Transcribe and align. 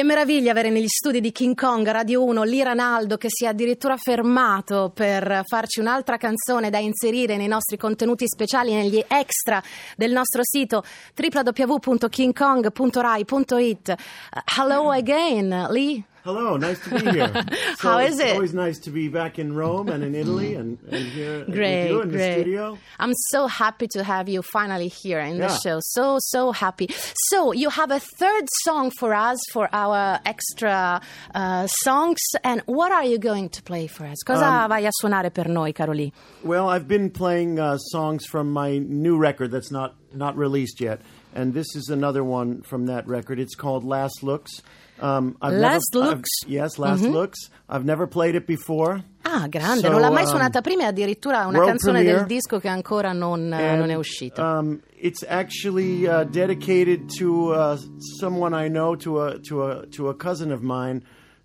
Che 0.00 0.06
meraviglia 0.06 0.52
avere 0.52 0.70
negli 0.70 0.88
studi 0.88 1.20
di 1.20 1.30
King 1.30 1.54
Kong 1.54 1.86
Radio 1.86 2.24
1 2.24 2.42
Lira 2.44 2.72
Naldo 2.72 3.18
che 3.18 3.28
si 3.28 3.44
è 3.44 3.48
addirittura 3.48 3.98
fermato 3.98 4.90
per 4.94 5.42
farci 5.44 5.78
un'altra 5.78 6.16
canzone 6.16 6.70
da 6.70 6.78
inserire 6.78 7.36
nei 7.36 7.48
nostri 7.48 7.76
contenuti 7.76 8.26
speciali, 8.26 8.72
negli 8.72 9.04
extra 9.06 9.62
del 9.98 10.12
nostro 10.12 10.40
sito 10.42 10.82
www.kingkong.rai.it. 11.14 13.94
Hello 14.56 14.90
again, 14.90 15.66
Lee. 15.68 16.02
Hello, 16.22 16.56
nice 16.58 16.78
to 16.84 16.90
be 17.00 17.10
here. 17.12 17.32
So 17.80 17.88
How 17.88 17.98
is 17.98 18.18
it's 18.20 18.30
it? 18.30 18.34
always 18.34 18.52
nice 18.52 18.78
to 18.80 18.90
be 18.90 19.08
back 19.08 19.38
in 19.38 19.54
Rome 19.54 19.88
and 19.88 20.04
in 20.04 20.14
Italy 20.14 20.54
and, 20.54 20.76
and 20.90 21.04
here 21.06 21.44
Great, 21.46 21.84
with 21.84 21.90
you 21.90 22.00
in 22.02 22.10
great. 22.10 22.34
the 22.34 22.40
studio. 22.42 22.78
I'm 22.98 23.14
so 23.30 23.46
happy 23.46 23.86
to 23.92 24.04
have 24.04 24.28
you 24.28 24.42
finally 24.42 24.88
here 24.88 25.20
in 25.20 25.38
the 25.38 25.48
show. 25.48 25.78
So, 25.80 26.18
so 26.20 26.52
happy. 26.52 26.88
So, 27.30 27.52
you 27.52 27.70
have 27.70 27.90
a 27.90 28.00
third 28.00 28.44
song 28.64 28.90
for 28.98 29.14
us 29.14 29.38
for 29.52 29.68
our 29.72 30.20
extra 30.26 31.00
uh, 31.34 31.66
songs. 31.84 32.18
And 32.44 32.60
what 32.66 32.92
are 32.92 33.04
you 33.04 33.18
going 33.18 33.48
to 33.50 33.62
play 33.62 33.86
for 33.86 34.04
us? 34.04 34.18
Cosa 34.26 34.44
Um, 34.44 34.68
vai 34.68 34.84
a 34.86 34.90
suonare 35.02 35.30
per 35.32 35.44
noi, 35.48 35.72
caro 35.72 35.94
Lee? 35.94 36.12
Well, 36.44 36.68
I've 36.68 36.86
been 36.86 37.08
playing 37.10 37.58
uh, 37.58 37.78
songs 37.78 38.26
from 38.26 38.52
my 38.52 38.76
new 38.78 39.16
record 39.16 39.50
that's 39.52 39.70
not 39.70 39.94
not 40.12 40.36
released 40.36 40.80
yet, 40.80 41.00
and 41.34 41.52
this 41.54 41.66
is 41.74 41.88
another 41.90 42.22
one 42.22 42.62
from 42.62 42.86
that 42.86 43.06
record. 43.06 43.38
It's 43.38 43.54
called 43.54 43.84
Last 43.84 44.22
Looks. 44.22 44.62
Um, 45.00 45.36
I've 45.40 45.54
Last 45.54 45.94
never, 45.94 46.04
I've- 46.06 46.14
Looks? 46.16 46.28
yes, 46.46 46.76
Last 46.78 47.02
Looks. 47.04 47.48
I've 47.68 47.84
never 47.84 48.06
played 48.06 48.34
it 48.34 48.46
before. 48.46 49.02
Ah, 49.24 49.46
grande, 49.48 49.80
So, 49.82 49.88
non 49.90 50.00
l'ha 50.00 50.10
mai 50.10 50.24
um, 50.24 50.28
suonata 50.28 50.60
prima 50.60 50.82
e 50.82 50.86
addirittura 50.86 51.46
una 51.46 51.60
canzone 51.64 52.02
del 52.02 52.24
premiere. 52.24 52.26
disco 52.26 52.58
che 52.58 52.68
ancora 52.68 53.12
non, 53.12 53.52
And, 53.52 53.78
non 53.78 53.90
è 53.90 53.94
uscita. 53.94 54.58
Um, 54.58 54.80
it's 54.98 55.24
actually 55.26 56.06
uh, 56.06 56.24
dedicated 56.24 57.08
to 57.18 57.52
uh, 57.52 57.76
someone 58.18 58.52
I 58.54 58.68
know, 58.68 58.94
to 58.96 59.20
a 59.22 59.38
to 59.48 59.62
a 59.64 59.86
to 59.96 60.08
a 60.08 60.14
cousin 60.14 60.50
of 60.52 60.60
mine. 60.62 61.02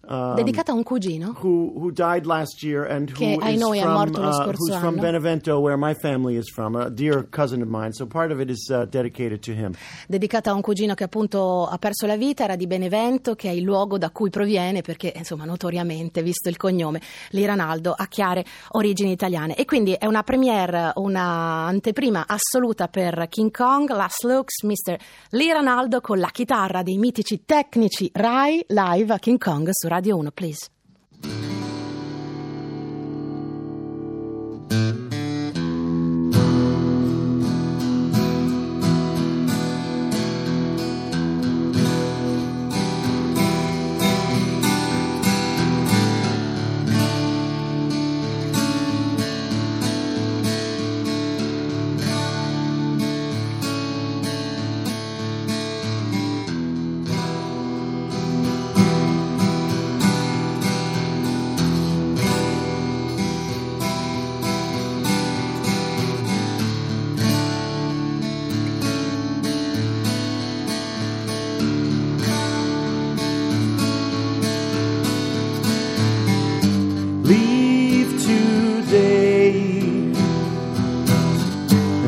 Um, 0.08 0.36
Dedicata 0.36 0.72
a 0.72 0.76
un 0.76 0.84
cugino? 0.84 1.36
who 1.42 1.74
who 1.76 1.92
died 1.92 2.26
last 2.26 2.64
year 2.64 2.86
and 2.90 3.10
who 3.10 3.18
Che, 3.18 3.38
ai 3.40 3.58
noi 3.58 3.80
è 3.80 3.82
from 3.82 3.94
morto 3.94 4.22
lo 4.22 4.30
uh, 4.30 4.34
scorso 4.34 4.78
from 4.78 4.94
anno. 4.94 5.02
Benevento, 5.02 5.60
where 5.60 5.78
my 5.78 5.94
family 5.94 6.38
is 6.38 6.50
from, 6.52 6.76
a 6.76 6.90
dear 6.90 7.28
cousin 7.30 7.62
of 7.62 7.68
mine. 7.68 7.92
So 7.94 8.06
part 8.06 8.32
of 8.32 8.40
it 8.40 8.50
is 8.50 8.70
uh, 8.70 8.86
dedicated 8.86 9.40
to 9.42 9.52
him. 9.52 9.74
dedicata 10.08 10.52
a 10.52 10.54
un 10.54 10.62
cugino 10.62 10.94
che 10.94 11.04
appunto 11.04 11.66
ha 11.66 11.78
perso 11.78 12.06
la 12.06 12.18
vita, 12.18 12.44
era 12.44 12.56
di 12.56 12.68
Benevento, 12.68 13.36
che 13.36 13.50
è 13.50 13.54
il 13.54 13.64
luogo 13.64 13.98
da 13.98 14.10
cui 14.10 14.30
proviene, 14.30 14.82
perché 14.82 15.14
insomma 15.16 15.46
notoriamente, 15.46 16.22
visto 16.22 16.50
il 16.50 16.58
cognome, 16.58 17.02
Liranaldo 17.30 17.94
ha 17.96 18.08
chiare 18.08 18.46
origini 18.72 19.12
italiane. 19.12 19.56
E 19.56 19.66
quindi 19.66 19.94
è 19.94 20.06
una 20.06 20.24
premiere, 20.24 20.92
una 20.96 21.66
anteprima 21.66 22.26
assoluta 22.28 22.88
per 22.88 23.28
King 23.30 23.52
Kong, 23.52 23.90
Last 23.90 24.24
Looks, 24.24 24.64
Mr. 24.64 24.98
Liranaldo 25.32 26.02
con 26.02 26.20
la 26.20 26.30
chitarra 26.32 26.84
dei 26.84 26.98
mitici 26.98 27.44
tecnici 27.46 28.10
Rai 28.14 28.64
live 28.68 29.14
a 29.14 29.20
King 29.20 29.38
Kong 29.38 29.70
su 29.72 29.88
Radio 29.96 30.18
1, 30.18 30.30
please. 30.32 30.75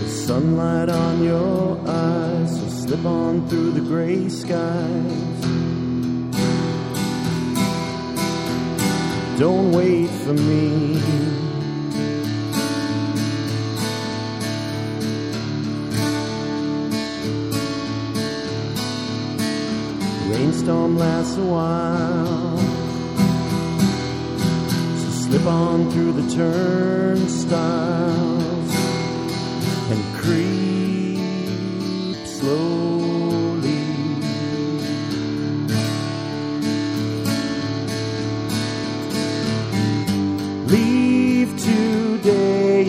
The 0.00 0.08
sunlight 0.08 0.88
on 0.88 1.22
your 1.22 1.78
eyes 1.86 2.58
will 2.60 2.70
slip 2.70 3.04
on 3.04 3.46
through 3.48 3.72
the 3.72 3.80
gray 3.80 4.28
skies. 4.28 5.36
Don't 9.38 9.70
wait 9.72 10.08
for 10.08 10.32
me. 10.32 11.35
Lasts 21.26 21.38
a 21.38 21.44
while. 21.44 22.58
So 24.98 25.08
slip 25.22 25.46
on 25.46 25.90
through 25.90 26.12
the 26.12 26.26
turnstiles 26.34 27.54
and 29.90 30.02
creep 30.14 31.18
slowly. 32.26 33.82
leave 40.68 41.50
today 41.58 42.86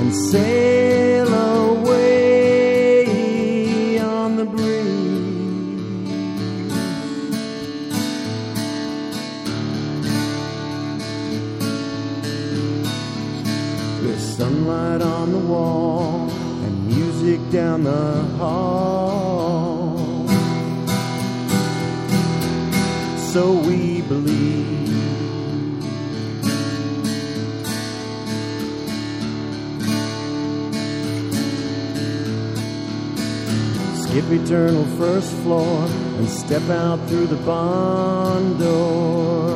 and 0.00 0.14
sail 0.14 0.63
Sunlight 14.18 15.02
on 15.02 15.32
the 15.32 15.38
wall 15.38 16.30
and 16.30 16.86
music 16.86 17.40
down 17.50 17.82
the 17.84 18.22
hall. 18.38 19.96
So 23.32 23.52
we 23.52 24.02
believe. 24.02 24.74
Skip 33.96 34.30
eternal 34.30 34.84
first 34.96 35.32
floor 35.42 35.86
and 36.18 36.28
step 36.28 36.68
out 36.70 37.00
through 37.08 37.26
the 37.26 37.42
barn 37.44 38.58
door 38.58 39.53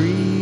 and 0.00 0.33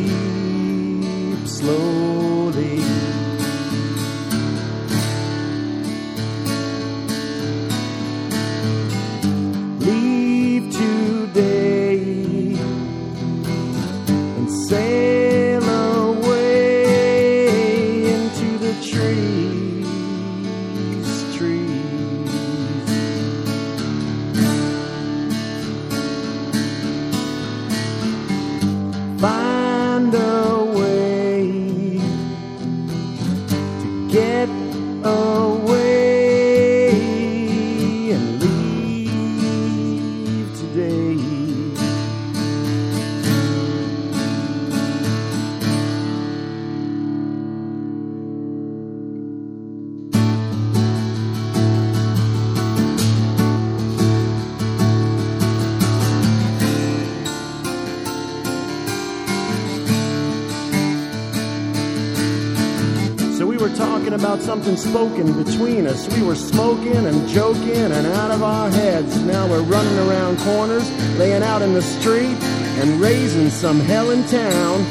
thinking 64.12 64.26
about 64.26 64.42
something 64.42 64.76
spoken 64.76 65.42
between 65.42 65.86
us. 65.86 66.06
We 66.14 66.22
were 66.22 66.34
smoking 66.34 67.06
and 67.06 67.28
joking 67.28 67.92
and 67.92 68.06
out 68.06 68.30
of 68.30 68.42
our 68.42 68.70
heads. 68.70 69.22
Now 69.22 69.48
we're 69.48 69.62
running 69.62 69.98
around 70.06 70.38
corners, 70.38 70.90
laying 71.18 71.42
out 71.42 71.62
in 71.62 71.72
the 71.72 71.82
street, 71.82 72.36
and 72.80 73.00
raising 73.00 73.48
some 73.48 73.80
hell 73.80 74.10
in 74.10 74.22
town. 74.24 74.84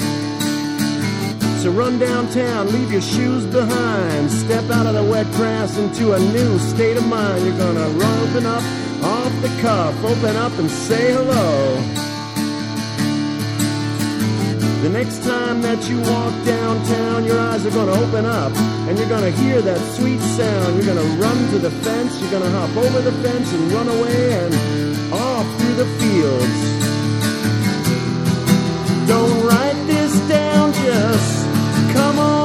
So 1.59 1.71
run 1.71 1.99
downtown, 1.99 2.71
leave 2.71 2.91
your 2.91 3.01
shoes 3.01 3.45
behind, 3.45 4.31
step 4.31 4.69
out 4.71 4.87
of 4.87 4.95
the 4.95 5.03
wet 5.03 5.27
grass 5.33 5.77
into 5.77 6.13
a 6.13 6.19
new 6.19 6.57
state 6.57 6.97
of 6.97 7.05
mind. 7.07 7.45
You're 7.45 7.57
gonna 7.57 7.87
open 7.87 8.45
up 8.45 8.63
off 9.03 9.41
the 9.41 9.49
cuff, 9.61 10.03
open 10.03 10.35
up 10.35 10.53
and 10.57 10.69
say 10.69 11.13
hello. 11.13 12.10
The 14.81 14.89
next 14.89 15.23
time 15.23 15.61
that 15.61 15.87
you 15.87 15.99
walk 16.01 16.33
downtown, 16.43 17.23
your 17.23 17.39
eyes 17.39 17.63
are 17.67 17.69
gonna 17.69 17.91
open 17.91 18.25
up 18.25 18.51
and 18.87 18.97
you're 18.97 19.07
gonna 19.07 19.29
hear 19.29 19.61
that 19.61 19.79
sweet 19.95 20.19
sound. 20.19 20.75
You're 20.75 20.95
gonna 20.95 21.07
run 21.21 21.37
to 21.51 21.59
the 21.59 21.69
fence, 21.69 22.19
you're 22.19 22.31
gonna 22.31 22.49
hop 22.49 22.75
over 22.75 22.99
the 22.99 23.11
fence 23.21 23.53
and 23.53 23.71
run 23.71 23.87
away 23.87 24.33
and 24.33 25.13
off 25.13 25.45
through 25.59 25.75
the 25.75 25.89
fields. 26.01 26.59
Don't 29.07 29.45
write 29.45 29.79
this 29.85 30.13
down, 30.27 30.73
just 30.73 31.45
come 31.93 32.17
on 32.17 32.40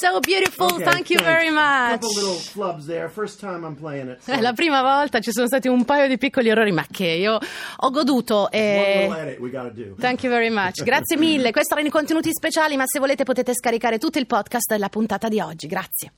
So 0.00 0.20
beautiful, 0.20 0.72
Okay, 0.72 0.84
thank 0.84 1.10
you 1.10 1.18
thanks. 1.18 1.22
very 1.22 1.50
much. 1.50 2.00
Couple 2.00 2.14
little 2.14 2.34
flubs 2.36 2.86
there. 2.86 3.10
First 3.10 3.40
time 3.40 3.62
I'm 3.62 3.74
playing 3.76 4.08
it. 4.08 4.22
so 4.22 4.32
È 4.32 4.40
la 4.40 4.54
prima 4.54 4.80
volta 4.80 5.20
ci 5.20 5.32
sono 5.32 5.46
stati 5.46 5.68
un 5.68 5.84
paio 5.84 6.08
di 6.08 6.16
piccoli 6.16 6.48
errori, 6.48 6.72
ma 6.72 6.86
che 6.90 7.04
io 7.06 7.38
ho 7.76 7.90
goduto. 7.90 8.50
E... 8.50 9.06
do. 9.74 9.96
Thank 9.98 10.22
you 10.22 10.32
very 10.32 10.48
much. 10.48 10.80
Grazie 10.84 11.18
mille. 11.18 11.50
Questi 11.50 11.72
erano 11.74 11.88
i 11.88 11.90
contenuti 11.90 12.30
speciali, 12.32 12.76
ma 12.76 12.84
se 12.86 12.98
volete 13.00 13.24
potete 13.24 13.52
scaricare 13.52 13.98
tutto 13.98 14.18
il 14.18 14.26
podcast 14.26 14.72
della 14.72 14.88
puntata 14.88 15.28
di 15.28 15.40
oggi. 15.40 15.66
Grazie. 15.66 16.08